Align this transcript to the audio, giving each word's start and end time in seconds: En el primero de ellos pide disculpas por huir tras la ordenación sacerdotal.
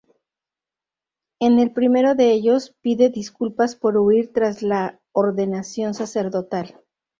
En 1.39 1.59
el 1.59 1.73
primero 1.73 2.15
de 2.15 2.31
ellos 2.31 2.75
pide 2.81 3.11
disculpas 3.11 3.75
por 3.75 3.97
huir 3.97 4.33
tras 4.33 4.63
la 4.63 4.99
ordenación 5.11 5.93
sacerdotal. 5.93 6.75